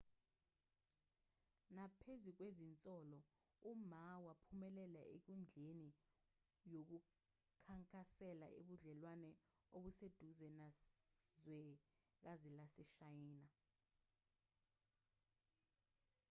naphezu 1.75 2.29
kwezinsolo 2.37 3.19
uma 3.71 4.01
waphumelela 4.25 5.01
enkundleni 5.13 5.89
yokukhankasela 6.73 8.47
ubudlelwane 8.59 9.29
obuseduze 9.77 10.47
nezwekazi 10.57 12.49
laseshayina 12.57 13.47